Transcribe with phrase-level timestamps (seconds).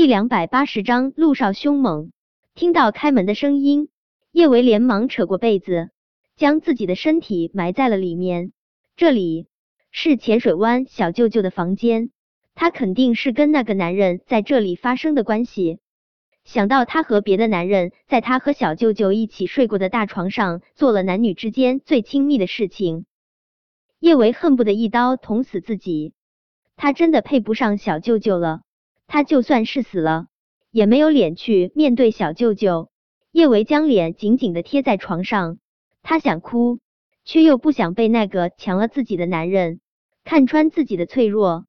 [0.00, 2.10] 第两百八十章，陆少凶猛。
[2.54, 3.90] 听到开门的声音，
[4.32, 5.90] 叶维连忙扯过被子，
[6.36, 8.52] 将自己的身体埋在了里面。
[8.96, 9.46] 这里
[9.90, 12.12] 是浅水湾小舅舅的房间，
[12.54, 15.80] 他肯定是跟那个男人在这里发生的关系。
[16.44, 23.04] 想到他和别的男人在他和小舅舅一起睡过的大床上做了男女之间最亲密的事情，
[23.98, 26.14] 叶维恨不得一刀捅死自己。
[26.76, 28.62] 他真的配不上小舅舅了。
[29.12, 30.28] 他就算是死了，
[30.70, 32.90] 也没有脸去面对小舅舅。
[33.32, 35.58] 叶维将脸紧紧的贴在床上，
[36.00, 36.78] 他想哭，
[37.24, 39.80] 却又不想被那个抢了自己的男人
[40.22, 41.66] 看穿自己的脆弱。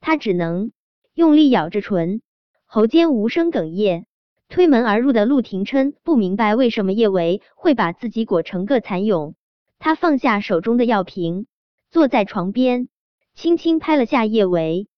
[0.00, 0.72] 他只能
[1.14, 2.20] 用力咬着唇，
[2.66, 4.06] 喉间无声哽咽。
[4.48, 9.36] 推门而入的陆廷琛不明白为什么叶维会把自己裹成个蚕蛹。
[9.78, 11.46] 他放下手中的药瓶，
[11.90, 12.88] 坐在床边，
[13.34, 14.88] 轻轻拍了下叶维。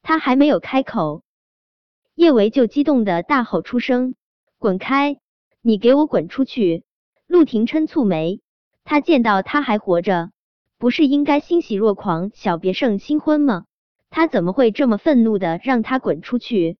[0.00, 1.23] 他还没有开口。
[2.14, 4.14] 叶维就激动的大吼出声
[4.58, 5.18] ：“滚开！
[5.62, 6.84] 你给我滚出去！”
[7.26, 8.40] 陆廷琛蹙眉，
[8.84, 10.30] 他见到他还活着，
[10.78, 13.64] 不是应该欣喜若狂，小别胜新婚吗？
[14.10, 16.76] 他怎么会这么愤怒的让他滚出去？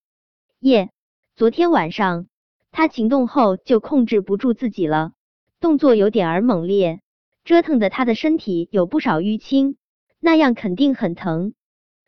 [0.60, 0.90] 叶，
[1.34, 2.26] 昨天晚上
[2.70, 5.14] 他情动后就控制不住自己了，
[5.58, 7.00] 动作有点儿猛烈，
[7.44, 9.76] 折腾的他的身体有不少淤青，
[10.20, 11.54] 那样肯定很疼。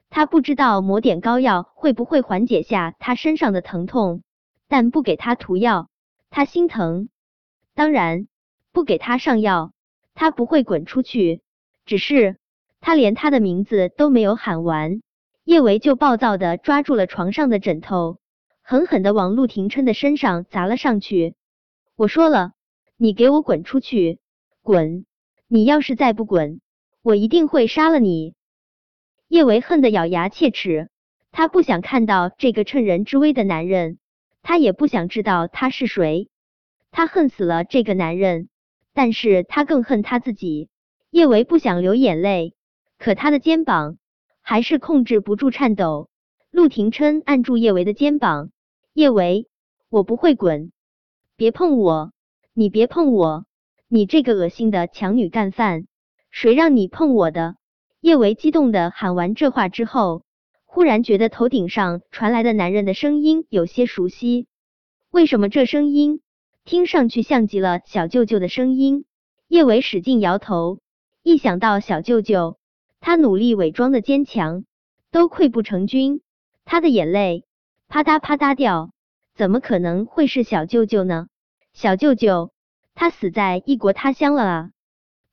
[0.08, 4.22] 他不知道抹点膏药会不会缓解下他身上的疼痛，
[4.68, 5.88] 但不给他涂药，
[6.30, 7.08] 他心疼。
[7.74, 8.28] 当然，
[8.72, 9.72] 不给他上药，
[10.14, 11.42] 他不会滚出去。
[11.84, 12.36] 只是
[12.80, 15.02] 他连他的名字都没有喊完，
[15.44, 18.18] 叶维就暴躁的抓住了床上的枕头，
[18.62, 21.34] 狠狠的往陆廷琛的身上砸了上去。
[21.96, 22.52] 我说了，
[22.96, 24.20] 你给我滚出去，
[24.62, 25.04] 滚！
[25.48, 26.60] 你要是再不滚，
[27.02, 28.35] 我一定会杀了你。
[29.28, 30.88] 叶维恨得咬牙切齿，
[31.32, 33.98] 他不想看到这个趁人之危的男人，
[34.42, 36.28] 他也不想知道他是谁，
[36.92, 38.48] 他恨死了这个男人，
[38.94, 40.68] 但是他更恨他自己。
[41.10, 42.54] 叶维不想流眼泪，
[42.98, 43.98] 可他的肩膀
[44.42, 46.08] 还是控制不住颤抖。
[46.50, 48.50] 陆廷琛按住叶维的肩膀，
[48.92, 49.48] 叶维，
[49.88, 50.72] 我不会滚，
[51.36, 52.12] 别碰我，
[52.54, 53.44] 你别碰我，
[53.88, 55.86] 你这个恶心的强女干饭，
[56.30, 57.56] 谁让你碰我的？
[58.06, 60.22] 叶维激动的喊完这话之后，
[60.64, 64.46] 忽然觉得头顶上传来的男人的声音有些熟悉。
[65.10, 66.20] 为什么这声音
[66.64, 69.06] 听上去像极了小舅舅的声音？
[69.48, 70.78] 叶维使劲摇头，
[71.24, 72.58] 一想到小舅舅，
[73.00, 74.64] 他努力伪装的坚强
[75.10, 76.20] 都溃不成军，
[76.64, 77.44] 他的眼泪
[77.88, 78.92] 啪嗒啪嗒掉。
[79.34, 81.26] 怎么可能会是小舅舅呢？
[81.72, 82.52] 小舅舅，
[82.94, 84.70] 他死在异国他乡了啊！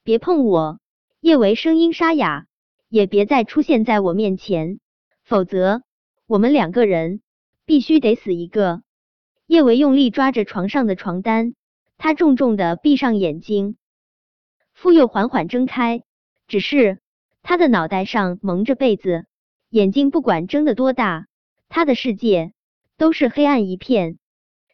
[0.03, 0.79] 别碰我！
[1.21, 2.47] 叶维声音沙哑。
[2.93, 4.79] 也别再出现在我面前，
[5.23, 5.81] 否则
[6.27, 7.23] 我们两个人
[7.65, 8.83] 必须得死一个。
[9.47, 11.55] 叶维用力抓着床上的床单，
[11.97, 13.77] 他重重的闭上眼睛，
[14.73, 16.03] 复又缓缓睁开，
[16.47, 16.99] 只是
[17.41, 19.25] 他的脑袋上蒙着被子，
[19.71, 21.25] 眼睛不管睁得多大，
[21.69, 22.53] 他的世界
[22.95, 24.19] 都是黑暗一片。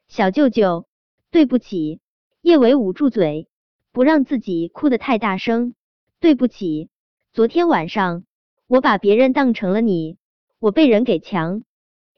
[0.10, 0.90] 小舅舅，
[1.32, 2.02] 对不起。
[2.42, 3.48] 叶维捂住嘴，
[3.94, 5.74] 不让自己哭得太大声。
[6.20, 6.90] 对不起。
[7.40, 8.26] 昨天晚上，
[8.68, 10.18] 我把别人当成了你，
[10.60, 11.64] 我被人给强。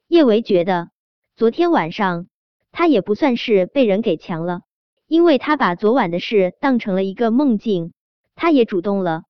[0.08, 0.90] 叶维觉得，
[1.36, 2.26] 昨天晚上
[2.72, 4.62] 他也不算是被人给强了，
[5.06, 7.94] 因为他把昨晚的事当成了一个梦境，
[8.34, 9.26] 他也主动了。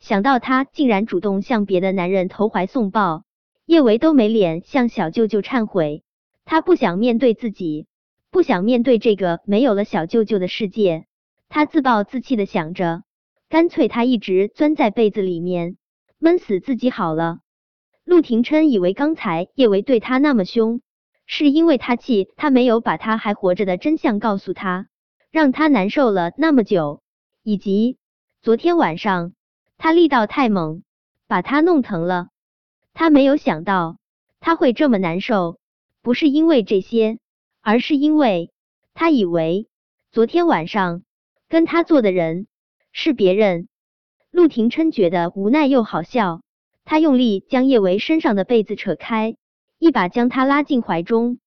[0.00, 3.22] 想到他竟然主动向别的男人投怀送抱，
[3.66, 6.02] 叶维都没脸向小舅舅忏悔。
[6.44, 7.86] 他不想面对自己，
[8.32, 11.06] 不想面对这个没有了小舅舅的世界。
[11.48, 13.04] 他自暴自弃的想着。
[13.50, 15.76] 干脆他一直钻在被子里面
[16.18, 17.40] 闷死自己好了。
[18.04, 20.80] 陆廷琛以为刚才叶维对他那么凶，
[21.26, 24.86] 是因为他气他没有把他还活着的真相告诉他，
[25.32, 27.02] 让他难受了那么久，
[27.42, 27.98] 以及
[28.40, 29.32] 昨天晚上
[29.78, 30.84] 他力道太猛，
[31.26, 32.28] 把他弄疼了。
[32.94, 33.98] 他没有想到
[34.38, 35.58] 他会这么难受，
[36.02, 37.18] 不是因为这些，
[37.62, 38.52] 而是因为
[38.94, 39.66] 他以为
[40.12, 41.02] 昨天晚上
[41.48, 42.46] 跟他做的人。
[42.92, 43.68] 是别人，
[44.30, 46.42] 陆廷琛觉得无奈又好笑，
[46.84, 49.36] 他用力将叶维身上的被子扯开，
[49.78, 51.38] 一把将他拉进怀中。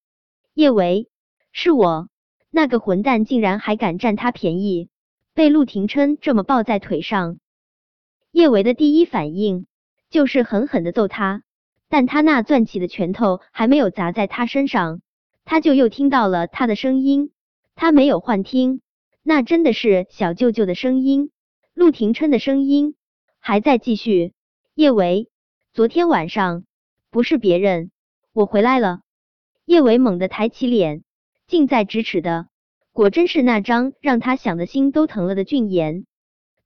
[0.54, 1.10] 叶维，
[1.52, 2.08] 是我，
[2.50, 4.90] 那个混蛋竟然还敢占他便宜，
[5.34, 7.38] 被陆廷琛这么抱在腿上。
[8.32, 9.68] 叶维的第一反应
[10.10, 11.44] 就是狠狠的揍他，
[11.90, 15.02] 但他那攥起的拳头还没有砸在他身上，
[15.44, 17.32] 他就又听到了他的声音，
[17.76, 18.82] 他没有幻听。
[19.22, 21.30] 那真的是小舅舅的声音，
[21.74, 22.96] 陆廷琛的声音
[23.40, 24.34] 还在继续。
[24.76, 25.30] 叶维，
[25.74, 26.66] 昨天晚上
[27.10, 27.90] 不是别人，
[28.32, 29.02] 我回来了。
[29.66, 31.04] 叶维猛地抬起脸，
[31.48, 32.48] 近在咫尺的，
[32.92, 36.06] 果真是那张让他想的心都疼了的俊颜。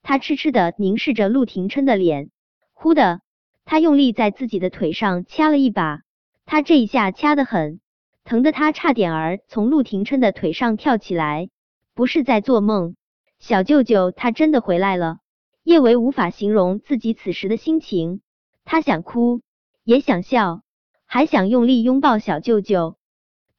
[0.03, 2.29] 他痴痴的凝视着陆廷琛的脸，
[2.73, 3.21] 忽的，
[3.63, 6.01] 他用力在自己的腿上掐了一把，
[6.45, 7.79] 他这一下掐得很，
[8.25, 11.49] 疼得他差点儿从陆廷琛的腿上跳起来，
[11.93, 12.95] 不是在做梦。
[13.39, 15.19] 小舅舅他真的回来了。
[15.63, 18.21] 叶维无法形容自己此时的心情，
[18.63, 19.41] 他想哭，
[19.83, 20.61] 也想笑。
[21.09, 22.97] 还想用力拥抱小舅舅，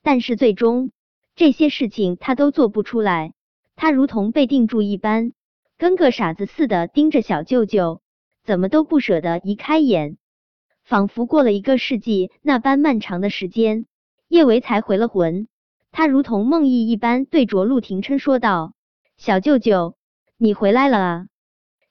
[0.03, 0.91] 但是最终
[1.35, 3.33] 这些事情他都做不出来。
[3.75, 5.33] 他如同被定住一般，
[5.79, 8.03] 跟个傻子似的盯着小舅舅，
[8.45, 10.19] 怎么都不舍得移开眼。
[10.83, 13.87] 仿佛过了一个世纪那般漫长的时间，
[14.29, 15.49] 叶维才回了魂。
[15.91, 18.75] 他如同梦呓一般对着陆廷琛说道
[19.19, 19.97] ：“小舅舅，
[20.37, 21.27] 你回来了啊！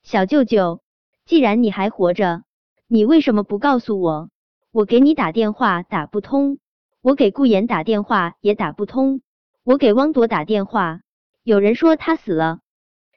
[0.02, 0.82] 小舅舅，
[1.26, 2.44] 既然你还活着，
[2.88, 4.30] 你为什么不告诉我？”
[4.72, 6.58] 我给你打电话打不通，
[7.02, 9.22] 我给顾言打电话也打不通，
[9.66, 11.02] 我给汪铎打电话，
[11.44, 12.60] 有人说他死了。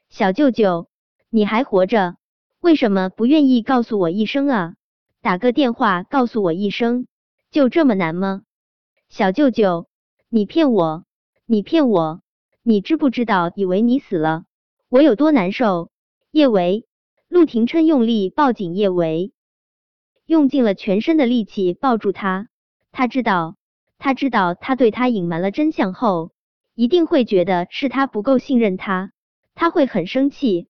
[0.09, 0.89] 小舅舅，
[1.29, 2.17] 你还活着，
[2.59, 4.75] 为什么不愿意告诉我一声啊？
[5.21, 7.07] 打个电话告诉我一声，
[7.49, 8.41] 就这么难吗？
[9.07, 9.87] 小舅舅，
[10.27, 11.05] 你骗我，
[11.45, 12.20] 你骗我，
[12.63, 13.51] 你知不知道？
[13.55, 14.45] 以为你死了，
[14.87, 15.89] 我有多难受？
[16.29, 16.85] 叶维，
[17.27, 19.33] 陆廷琛用力抱紧叶维。
[20.27, 22.49] 用尽了全身的力气抱住他，
[22.91, 23.55] 他知道，
[23.97, 26.33] 他知道，他对他隐瞒了真相后，
[26.75, 29.11] 一定会觉得是他不够信任他，
[29.55, 30.67] 他会很生气。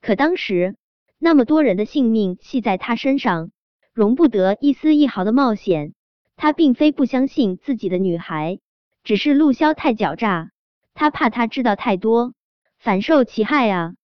[0.00, 0.76] 可当时
[1.18, 3.52] 那么多人的性命系在他身上，
[3.92, 5.94] 容不得一丝一毫的冒险。
[6.36, 8.58] 他并非不相信自己的女孩，
[9.04, 10.50] 只是陆潇太狡诈，
[10.94, 12.34] 他怕他知道太多，
[12.78, 13.94] 反受其害啊。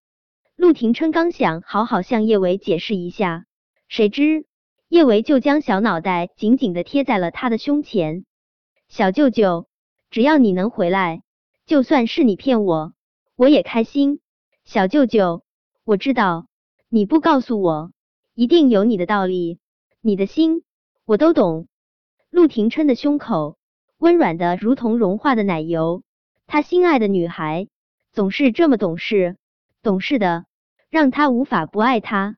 [0.56, 3.44] 陆廷琛刚想好好向叶维解释一下，
[3.88, 4.46] 谁知。
[4.88, 8.24] 叶维就将小脑袋紧紧的贴在了他的胸前。
[8.88, 9.66] 小舅舅，
[10.10, 11.22] 只要你能回来，
[11.66, 12.92] 就算是你骗我，
[13.34, 14.20] 我也开心。
[14.64, 15.42] 小舅舅，
[15.84, 16.46] 我知道
[16.88, 17.90] 你不告诉我，
[18.34, 19.58] 一定有你的道理，
[20.00, 20.62] 你的心
[21.04, 21.66] 我都懂。
[22.30, 23.58] 陆廷琛的胸口
[23.98, 26.04] 温软的如同融化的奶油，
[26.46, 27.68] 他心爱的女孩
[28.12, 29.36] 总是这么懂事，
[29.82, 30.46] 懂事的
[30.88, 32.36] 让他无法不爱她。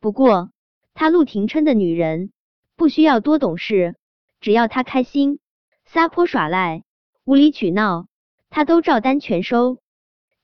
[0.00, 0.50] 不过。
[0.96, 2.30] 他陆廷琛的女人
[2.76, 3.96] 不需要多懂事，
[4.40, 5.40] 只要他开心，
[5.84, 6.84] 撒泼耍赖、
[7.24, 8.06] 无理取闹，
[8.48, 9.78] 他都照单全收。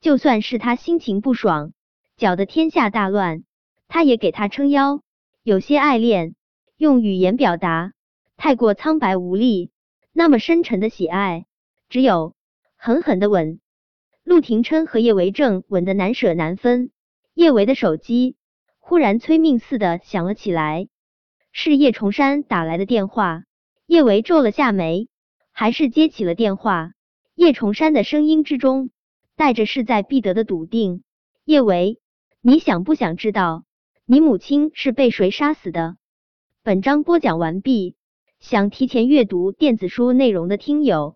[0.01, 1.71] 就算是他心情不爽，
[2.17, 3.45] 搅得天下大乱，
[3.87, 5.01] 他也给他撑腰。
[5.41, 6.35] 有些爱恋
[6.75, 7.93] 用语言表达
[8.35, 9.71] 太过苍白无力，
[10.11, 11.45] 那么深沉的喜爱，
[11.87, 12.35] 只有
[12.83, 13.59] 狠狠的吻。
[14.23, 16.89] 陆廷琛和叶维正吻得难舍难分，
[17.35, 18.37] 叶维的手机。
[18.79, 20.87] 忽然催命似的响了起来，
[21.51, 23.43] 是叶崇山打来的电话。
[23.85, 25.09] 叶维皱了下眉，
[25.51, 26.93] 还是接起了电话。
[27.35, 28.89] 叶崇山的声音之中
[29.35, 31.03] 带着势在必得的笃定。
[31.45, 31.99] 叶维，
[32.41, 33.63] 你想不想知道
[34.07, 35.97] 你母亲是被谁杀死的？
[36.63, 37.95] 本章播讲完毕。
[38.39, 41.15] 想提前阅读电子书内容的听友，